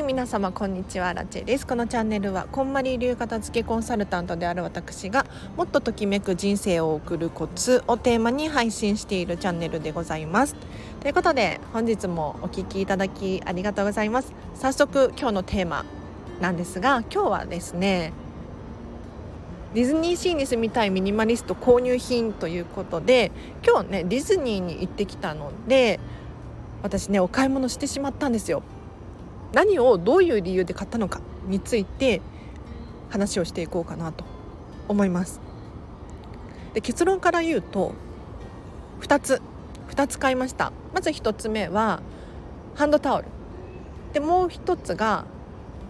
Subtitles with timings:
[0.00, 1.12] い皆様こんにちは。
[1.12, 1.66] ラチェです。
[1.66, 5.26] このチャンネルはこんまり流片付けコンサルタントである私が
[5.56, 10.56] もっとときめく人生を送るコツをテーマに配信しているチャンネルでございます。
[11.00, 14.32] ということで本日もお聞きいただきありがとうございます。
[14.54, 15.84] 早速今日のテーマ
[16.40, 18.14] なんですが今日はですね
[19.74, 23.30] ディズニーシーに住みたいミニマリスト購入品ということで
[23.66, 26.00] 今日ねディズニーに行ってきたので
[26.82, 28.62] 私ねお買い物してしまったんですよ。
[29.52, 32.20] 何をどういう理由で買ったのかについて
[33.08, 34.24] 話をしていこうかなと
[34.88, 35.40] 思います。
[36.74, 37.94] で結論から言うと
[39.00, 39.42] 2つ。
[39.90, 40.72] 2つ買いました。
[40.94, 42.00] まず1つ目は
[42.76, 43.24] ハンドタオル。
[44.12, 45.24] でもう1つが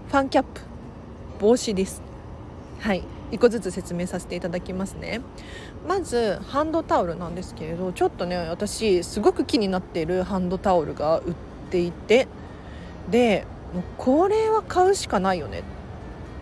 [0.09, 0.63] ファンキャップ。
[1.39, 2.03] 帽子です。
[2.81, 3.05] はい。
[3.31, 5.21] 1個ずつ説明させていただきますね。
[5.87, 11.35] まずハンドタオルなんですけれどちょっとね私すごく気になっているハンドタオルが売っ
[11.71, 12.27] ていて
[13.11, 13.45] で
[13.75, 15.63] もうこれは買うしかないよね。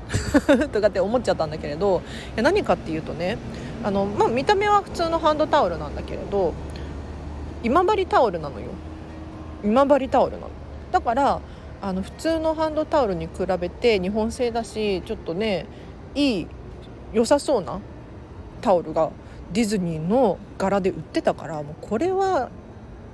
[0.73, 2.01] とかって思っちゃったんだけれど
[2.35, 3.37] いや何かっていうとね
[3.85, 6.55] あの、まあ、見た目は普通のハンドタオルなんだけれど
[7.63, 8.69] 今治タオルなのよ。
[9.63, 10.49] 今治タオルなの。
[10.93, 11.41] だから
[11.81, 15.67] あの普通のハンドタオルに比べて日本製だしちょっとね
[16.15, 16.47] いい
[17.13, 17.81] 良さそうな
[18.61, 19.11] タオルが
[19.53, 22.51] ディズニーの柄で売ってたからもうこれは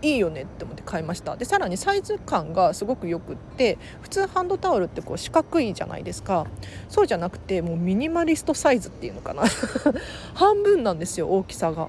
[0.05, 1.35] いいよねって思って買いました。
[1.35, 6.47] でさらにサイズ感がすごくよくって普通ハンドタオルってこう四角いじゃないですか。
[6.91, 9.45] そうじゃなくてもうミニマリストサイズっていうのかな。
[10.35, 11.89] 半分なんですよ大きさが。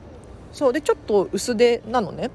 [0.53, 2.31] そうでちょっと薄手なのね。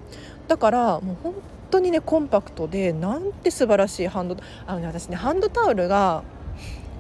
[0.49, 1.35] だからもう本
[1.71, 6.23] 当にねコンパクトでなんて素晴らしいハンドあの、ね、私ねハンドタオルが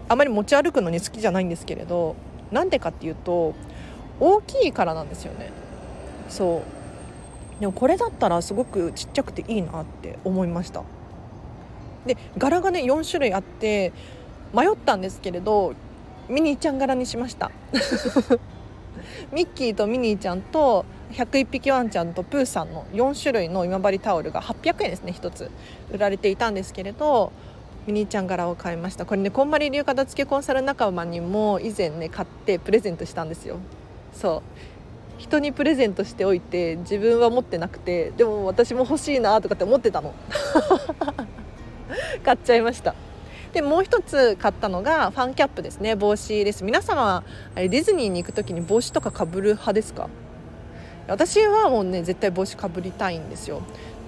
[0.09, 2.17] あまり持ち歩くのに好きじゃないんですけれど
[2.51, 3.55] なんでかっていうと
[4.21, 5.51] 大きいからなんですよね。
[6.31, 6.80] そう。
[7.61, 10.83] でもこれだったらすごくちっちゃくていいなって思いました。
[12.07, 13.93] で柄がね4種類あって
[14.55, 15.75] 迷ったんですけれど
[16.29, 17.51] ミニーちゃん柄にしました。
[19.33, 25.51] ミッキーとミニーちゃんと101匹ワンちゃんとプーさんの4種類の今治タオルが800円ですね1つ
[25.93, 27.33] 売られていたんですけれど
[27.87, 29.05] ミニーちゃん柄を買いました。
[29.05, 33.57] これねこんまり流片付けコンサル仲間にも以前ね買ってプレゼントしたんですよ。
[34.15, 34.80] そう。
[35.21, 40.15] 人にプレゼントしておいて自分は持ってなくてでも私も欲しいなとかって思ってたの。
[42.25, 42.95] 買っちゃいました。
[43.53, 45.95] でもう一つ買ったのがファンキャップですね。
[45.95, 46.65] 帽子です。
[46.65, 50.09] 皆様はディズニーに行く時に帽子とかかぶる派ですか？
[51.07, 53.61] 私はもうね絶対帽子かぶりたいんですよ。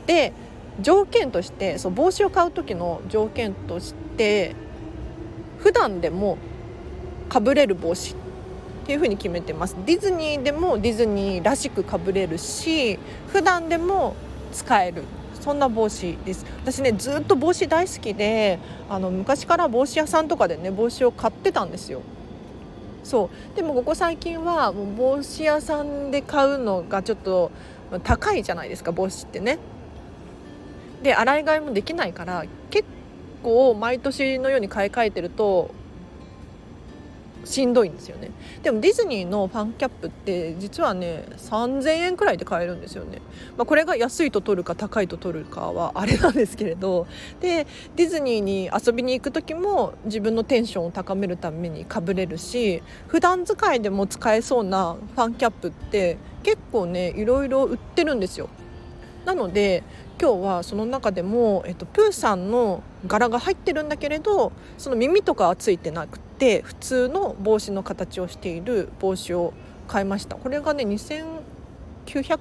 [0.06, 0.32] で
[0.80, 4.54] 条件としてそう帽子を買う時の条件として
[5.58, 6.38] 普段でも
[7.28, 8.16] かぶれる帽子っ
[8.82, 9.76] っていう風に決めてます。
[9.86, 12.98] ディズニーでもディズニーらしくかぶれるし
[13.28, 14.14] 普段でも
[14.52, 15.04] 使える。
[15.40, 16.44] そんな帽子です。
[16.62, 22.02] 私ねずっと帽子大好きであの昔から帽子屋さんとかでね帽子を買ってたんですよ。
[23.04, 23.56] そう。
[23.56, 27.50] でもここ最近はもう帽子屋さんで買うのがちょっと
[28.04, 29.58] 高いじゃないですか帽子ってね。
[31.02, 32.84] で洗い替えもできないから結
[33.42, 35.70] 構毎年のように買い替えてると
[37.44, 38.30] しんどいんですよね。
[38.62, 43.20] でもディズニーのファンキャップって実はね3000円くらいで買えるんですよね、
[43.56, 47.06] まあ、これが安いと取るか高いと取るかはあれなんですけれど。
[47.40, 47.66] で
[47.96, 58.48] ディズニーに遊びに行く時も自分のテンションを高めるためにかぶれるし普段使いでも使えそうなファンキャップって結構ねいろいろ売ってるんですよ。
[59.24, 59.84] なので
[60.20, 66.31] 今日はその中でも、えっと、プーさんの柄が入ってるんだけれどその耳とかはついてなくて
[66.64, 69.52] 普通の帽子の形をしている帽子を
[69.86, 70.36] 買いました。
[70.36, 71.34] これがね2900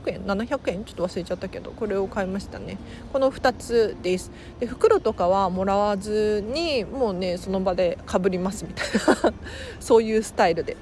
[0.07, 2.78] 円700円ちょっと忘れちゃったけどこれを買いましたね。
[3.13, 4.31] この2つです。
[4.59, 8.88] で袋とかはもらわずにもうねその場でかぶりますみたい
[9.23, 9.34] な
[9.79, 10.78] そういうスタイルで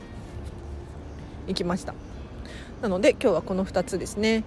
[1.48, 1.94] 行きました。
[2.82, 4.44] なので今日はこの2つですね。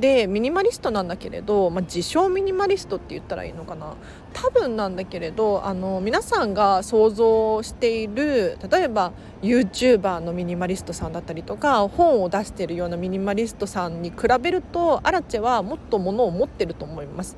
[0.00, 3.94] でミニマリストなんだけれど、まあ、自称ミニマリストって言ったらいいのかな
[4.32, 9.12] 多分なんだけれどあの皆さんが想像している例えば
[9.42, 17.36] YouTuber のミニマリストさんだったりとか本を出しているようなミニマリストさんに比べるとアラチェはもっと物を持ってると思います。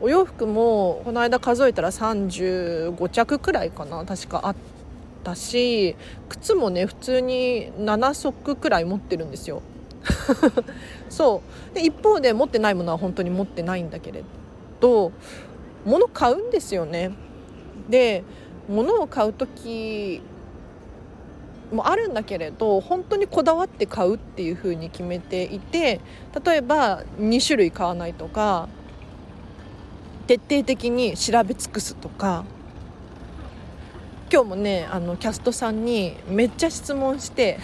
[0.00, 4.56] お洋服もこの間数えたら35着くらいかな確かあっ
[5.22, 5.96] たし
[6.28, 9.62] 靴もね普通に7足くらい持ってるんですよ
[11.08, 11.42] そ
[11.72, 11.74] う。
[11.74, 14.22] で一方で持ってないものは本当に持ってないんだけれ
[14.80, 15.12] ど
[15.84, 17.12] 物買うんですよね。
[17.88, 18.24] で
[18.68, 20.22] 物を買う時
[21.72, 26.00] もあるんだけれど本当にこだわって買うっていうふうに決めていて
[26.44, 28.68] 例えば2種類買わないとか
[30.26, 32.44] 徹底的に調べ尽くすとか。
[34.32, 37.60] 今日もねあのキャストさんにめっちゃ質問して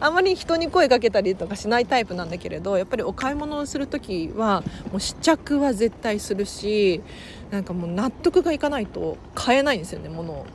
[0.00, 7.02] あまり人に声かけたりとかしないタイプなんだけれどやっぱりお買い物をする時はもう試着は絶対するし
[7.50, 10.46] なんかもう納得がいかないと買えないんですよね物を。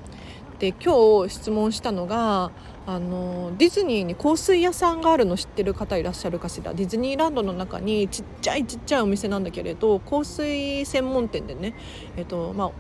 [0.59, 2.49] で今日質問したのが
[2.87, 6.73] あのディズニーに香水屋さんがあるの知ってる方いらっしゃるかしら？
[6.73, 11.75] ディズニーランドの中にちっちゃいちっちゃいお店なんだけれど香水専門店でね、
[12.15, 12.71] えっとまあ、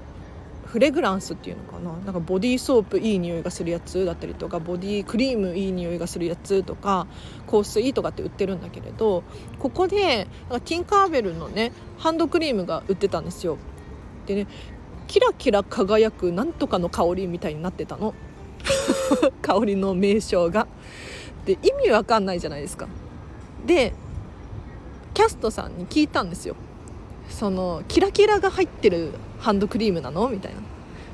[0.67, 1.91] フレグランスっていうのかな？
[2.05, 7.07] なんかボディーソープいい匂いがするやつだったりとかボディクリームいい匂いがするやつとか
[7.49, 9.23] 香水とかって売ってるんだけれど
[9.59, 10.27] ここで
[10.65, 13.57] ティンカーベルのねハンドクリームが売ってたんですよ。
[14.25, 14.47] でね
[15.07, 18.13] キラキラ輝くなんとかの香りみたいになってたの。
[19.41, 20.67] 香りの名称が。
[21.45, 22.89] で意味わかんないじゃないですか。
[23.65, 23.93] で
[25.13, 26.57] キャストさんに聞いたんですよ。
[27.29, 30.29] そのキラキラが入ってるハンドクリームなの？
[30.29, 30.61] みたいな。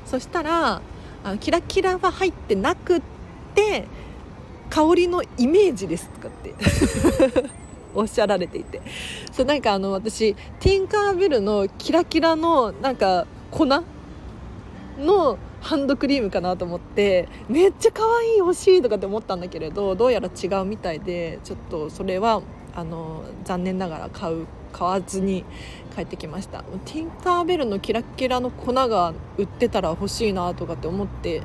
[0.06, 0.82] そしたら
[1.24, 3.02] あキラキラは入ってなくっ
[3.54, 3.86] て
[4.70, 6.54] 香りのイメージですとかって。
[7.96, 8.82] おっしゃられていて。
[9.30, 22.42] そうなんかあの私ティンカーベルのキラキラのなんか粉のハンドクリームかなと思ってめっちゃ可愛い欲しいとかって思ったんだけれどどうやら違うみたいでちょっとそれは
[22.74, 25.44] あの残念ながら買う買わずに
[25.94, 26.64] 帰ってきました。
[26.84, 31.42] ティンカーベルのキラキラの粉が売ってたら欲しいなとかって思って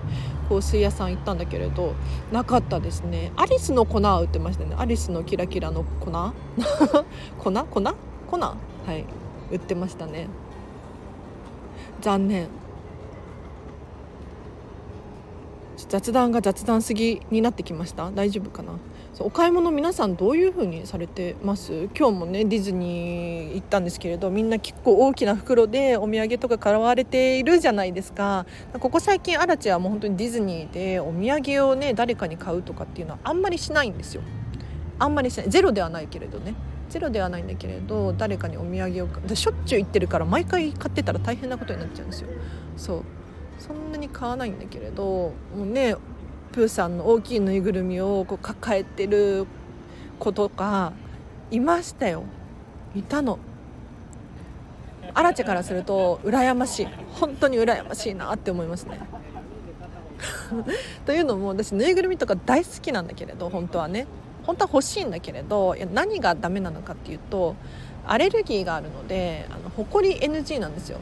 [0.50, 1.94] 香水屋さん行ったんだけれど
[2.32, 3.32] なかったですね。
[3.36, 4.76] アリスの粉は売ってましたね。
[4.78, 6.10] アリスのキラキラの粉？
[7.38, 7.52] 粉？
[7.52, 7.94] 粉？
[8.28, 8.40] 粉？
[8.40, 8.56] は
[8.94, 9.06] い。
[9.52, 10.28] 売ってましたね。
[12.02, 12.48] 残念。
[15.88, 18.10] 雑談が雑談すぎになってきました。
[18.12, 18.74] 大丈夫かな？
[19.22, 21.90] お買い物皆さんどういう風にされてます？
[21.98, 28.46] 今日もねディズニー行ったんですけれどみんな結構大きな袋でお土産とか買われているじゃないですか。
[28.80, 34.22] ここ最近アラチはもう本当にディズニーでお土産をね誰かに買うとかっていうのはあんまりしないんですよ。
[35.00, 35.50] あんまりしない。
[35.50, 36.56] ゼロではないけれどね。
[36.90, 42.30] ゼロではないんだけれど誰かにお土産をしょっちゅう行ってるから毎回買ってたら大変なことになっちゃうんですよ。
[42.78, 43.04] そう。
[43.60, 45.96] そんなに買わないんだけれどもうね
[46.52, 49.46] プーさんの大きいぬいぐるみをこう抱えてる
[50.18, 50.94] 子とか
[51.52, 52.24] いましたよ。
[52.96, 53.40] いたの。
[55.14, 56.88] アラチェからすると羨ましい。
[57.14, 59.00] 本当に羨ましいなって思いますね。
[61.06, 64.08] というのも私ぬいぐるみとか大好きなんだけれど本当はね。
[64.44, 67.56] 本当は欲しいんだけれどいや何がダメなのかっていうと
[68.08, 70.98] アレルギーがあるのであのホコリ NG なんですよ。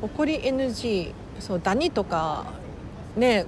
[0.00, 2.44] ホコリ NG そうダニとか
[3.16, 3.46] ね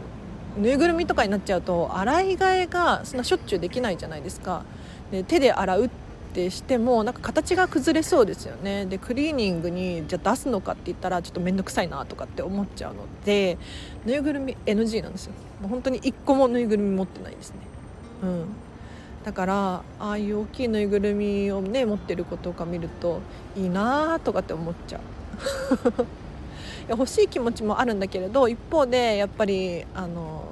[0.57, 4.63] ぬいぐるみとかになっちゃうと洗い替えがそんなしょっちゅうできないじゃないですか。
[5.11, 5.91] で手で洗うっ
[6.33, 8.87] てしてもなんか形が崩れそうですよね。
[8.87, 13.59] でクリーニングにじゃ出すのかって言ったらちょっと面倒くさいなとかって思っちゃうので
[14.05, 15.33] ぬいぐるみ NG なんですよ。
[15.61, 17.57] もう本当に1個もぬいぐるみ持ってないですね。
[18.23, 18.47] うん。
[19.25, 23.21] だからああいう大きいぬいぐるみをね持ってる子とか見ると
[23.57, 25.03] いいなとかって思っちゃう。
[26.89, 30.45] 欲しい気持ちもあるんだけれど一方でやっぱりあの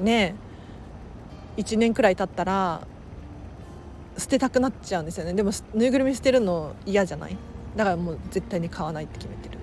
[0.00, 0.34] ね
[1.56, 2.86] 1年くらい経ったら
[4.16, 5.34] 捨てたくなっちゃうんですよね。
[5.34, 7.36] でもぬいぐるみ捨てるの嫌じゃない？
[7.76, 9.58] だからもう絶対に買わないって決めてる。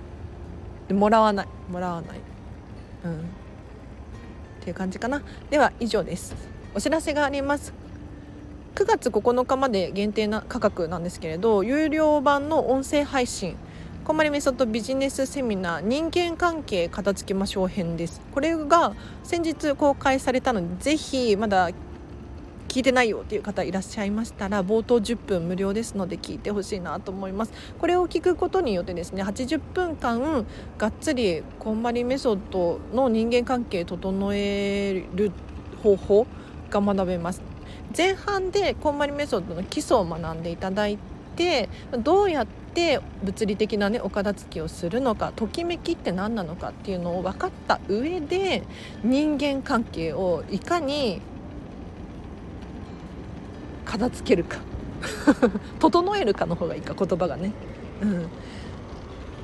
[0.88, 1.48] でもらわない。
[1.70, 2.20] もらわない。
[3.06, 3.20] うん。
[3.20, 3.24] っ
[4.62, 5.22] ていう感じかな。
[5.50, 6.36] では以上です。
[6.74, 7.74] お知らせがあります。
[8.76, 13.56] 9月9日まで限定な価格なんですけれど有料版の音声配信
[14.06, 18.22] こんまりメソッドビジネスセミナー人間関係片付けましょう編です。
[18.36, 18.94] これが
[19.24, 21.72] 先日公開されたのでぜひまだ
[22.68, 27.54] 聞いてないよっていう方いらっしゃいましたら冒頭10分無料ですので聞いてほしいなと思います。
[27.80, 30.46] これを聞くことによってですね80分間
[30.78, 35.32] がっつりこんまりメソッドの人間関係整える
[35.82, 36.28] 方法
[36.70, 37.42] が学べます。
[37.98, 41.00] 前半でこんまりメソッドの基礎を学んでいただい
[41.36, 41.70] て
[42.04, 48.64] どうやってて物理的なねお片付けをするのかときめきって何なのかっていうのを分かった上で
[49.04, 51.22] 人間関係をいかに
[53.86, 54.60] 片付けるか
[55.80, 57.52] 整えるかの方がいいか言葉がね。
[58.04, 58.30] うん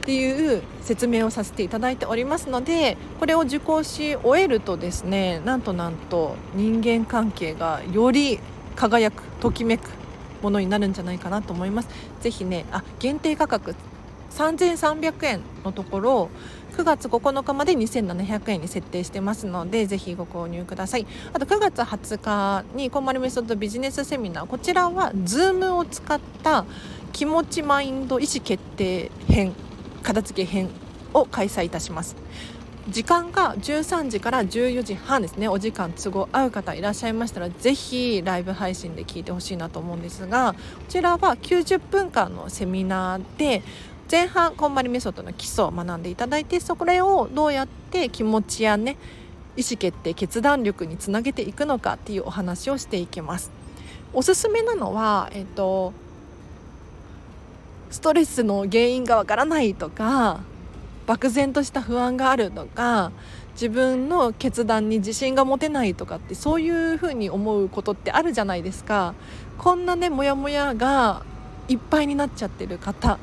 [0.01, 8.39] っていう説明をさせていただいておりますのでこれを受講し終えるとですねなんとなんと人間関係がより
[8.75, 10.00] 輝くときめく
[10.41, 11.89] ものになるんじゃないかなと思います。
[12.21, 13.75] ぜひねあ限定価格。
[14.31, 16.29] 3300円のところ
[16.77, 21.05] 9月9日まで2700円に設定してますのでぜひご購入ください。
[21.33, 24.45] あと9月20日にこんまりメソッドビジネスセミナー。
[24.45, 26.65] こちらは Zoom を使った
[27.11, 29.53] 気持ちマインド意思決定編
[30.01, 30.69] 片付け編
[31.13, 32.15] を開催いたします。
[32.89, 40.59] 時間が13時から14時半ですねお時間都合合う方いらっしゃいましたらぜひライブ配信で聞いてほしいなと思うんですがこ
[40.89, 43.61] ちらは90分間のセミナーで
[44.09, 48.97] 前半こんまりメソッドの基礎を学んでいただいてそれをどうやって気持ちやね
[49.55, 53.51] 意思決定決断力につなげていくのかっていうお話をしていきます。
[54.13, 55.93] おすすめなのは、えっと、
[57.89, 60.41] ストレスの原因がわからないとか
[61.07, 63.11] 漠然とした不安があるとか
[63.53, 69.13] 自分の決断に自信が持てないとかってそういうふうに思うことってあるじゃないですか。
[69.57, 71.23] こんなねモヤモヤが
[71.67, 73.19] いっぱいになっちゃってる方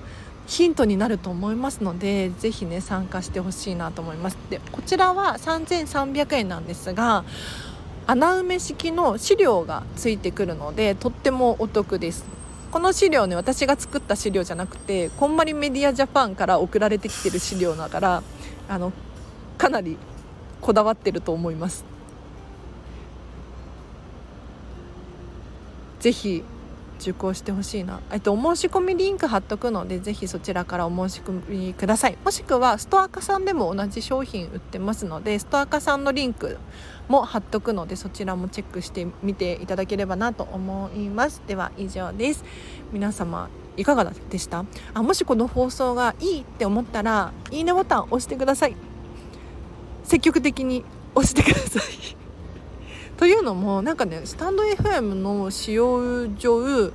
[0.46, 4.38] ヒントになると思いますのでぜひね参加してほしいなと思います。
[4.48, 7.24] でこちらは3300円なんですが
[8.06, 12.37] 穴埋め式の資料がついてくるのでとってもお得です。
[12.70, 18.22] この資料ね私が作った資料じゃなくてこんまりメディアジャパンから送られてきてる資料だから
[18.68, 18.92] あの
[19.56, 19.96] かなり
[20.60, 21.84] こだわってると思います。
[26.00, 26.44] ぜひ
[27.00, 32.18] 受講してほしいな、えっと、お申し込みリンク貼っとくのでぜひそちらからお申し込みください。
[32.24, 36.58] もしくはストアカさんでも同じ商品売ってますのでストアカさんのリンク
[37.08, 41.42] も貼っとくのでそちらもチェックしてみていただければなと思います。
[41.46, 42.44] では以上です。
[42.92, 44.64] 皆様いかがでした？
[44.92, 48.76] あもしこの放送がいいって思ったらいいねボタン押してください。
[50.02, 52.17] 積極的に押してください。
[53.18, 56.92] というのもなんかねスタンド FM の使用上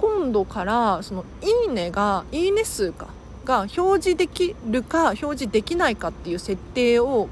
[0.00, 1.24] 今度からその
[1.66, 3.08] 「いいね」が「いいね数か」
[3.44, 7.28] が表示できるか表示できないかっていう設定を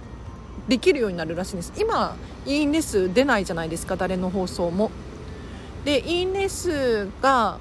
[0.68, 2.14] できるようになるらしいんです今
[2.44, 4.90] 「いいね数」出ないじゃないですか誰の放送も。
[5.86, 7.56] で「いいね数」が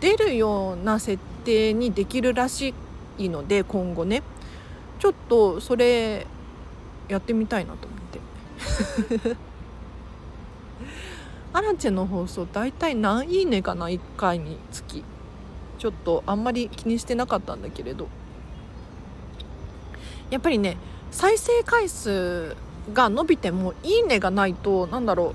[0.00, 2.74] 出るような設定にできるらし
[3.18, 4.22] いので今後ね
[5.00, 6.28] ちょっとそれ
[7.08, 9.49] やってみたいなと思って。
[11.52, 15.04] アラチェの放送大体何いいねかな？1回につき。
[15.78, 18.08] ちょっとあんまり気にしてなかったんだけれど。
[20.30, 20.76] やっぱりね
[21.10, 22.56] 再生回数
[22.92, 25.34] が伸びてもいいねがないとなんだろ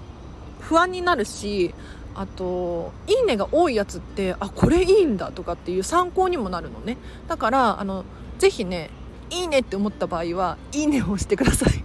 [0.61, 1.73] う不安になるし
[2.15, 6.97] あと「いいね」が多いやつってあこれいいんだとかっていう参考にもなるのね。
[7.27, 8.05] だからあの
[8.39, 8.89] ぜひね
[9.29, 11.83] 「いいね」って思った場合は「いいね」を押してください。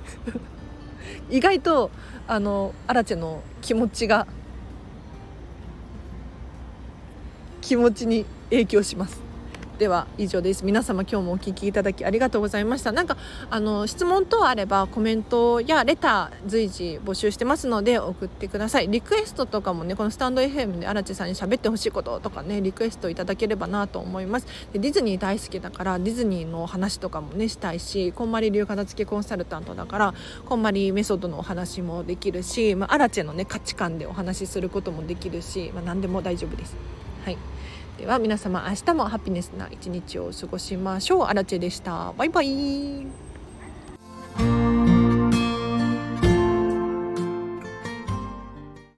[1.30, 1.90] 意外と
[2.26, 4.26] あのアラチェの気持ちが
[7.60, 9.29] 気持ちに影響します。
[9.80, 10.62] では以上です。
[10.62, 12.92] 皆様今日もお聞きいただきありがとうございました。
[12.92, 13.16] なんか
[13.48, 18.88] あの質問等あればコメントやレター随時募集してますので送ってください。
[18.88, 24.46] リクエストとかもねこのスタンド FM で荒地さんに喋ってほしいこととかねリクエストいただければなと思います。
[24.70, 36.76] でディズニー大好きだからディズニーの話とかもねしたいしこんまり流片付けコンサルタントだからこんまりメソッドのお話もできるし、まあ、アラチェのね価値観でお話しすることもできるし、まあ、何でも大丈夫です。
[37.24, 37.38] はい。
[38.00, 41.24] では皆様明日もハピネスな一日を過ごしましょう。
[41.24, 42.14] アラチェでした。
[42.16, 43.06] バイバイ。